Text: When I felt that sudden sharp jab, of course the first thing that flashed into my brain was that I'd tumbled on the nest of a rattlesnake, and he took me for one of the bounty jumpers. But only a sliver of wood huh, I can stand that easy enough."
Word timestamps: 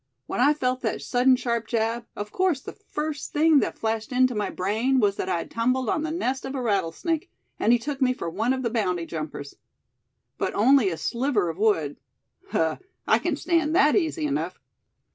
When 0.25 0.39
I 0.39 0.55
felt 0.55 0.81
that 0.81 1.03
sudden 1.03 1.35
sharp 1.35 1.67
jab, 1.67 2.07
of 2.15 2.31
course 2.31 2.59
the 2.59 2.71
first 2.73 3.33
thing 3.33 3.59
that 3.59 3.77
flashed 3.77 4.11
into 4.11 4.33
my 4.33 4.49
brain 4.49 4.99
was 4.99 5.15
that 5.17 5.29
I'd 5.29 5.51
tumbled 5.51 5.89
on 5.89 6.01
the 6.01 6.09
nest 6.09 6.43
of 6.43 6.55
a 6.55 6.61
rattlesnake, 6.63 7.29
and 7.59 7.71
he 7.71 7.77
took 7.77 8.01
me 8.01 8.11
for 8.11 8.27
one 8.27 8.51
of 8.51 8.63
the 8.63 8.71
bounty 8.71 9.05
jumpers. 9.05 9.57
But 10.39 10.55
only 10.55 10.89
a 10.89 10.97
sliver 10.97 11.49
of 11.49 11.59
wood 11.59 11.97
huh, 12.49 12.77
I 13.05 13.19
can 13.19 13.35
stand 13.35 13.75
that 13.75 13.95
easy 13.95 14.25
enough." 14.25 14.59